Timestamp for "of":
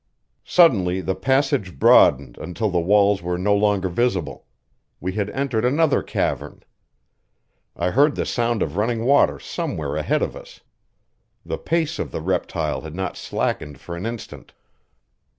8.63-8.77, 10.23-10.35, 11.99-12.11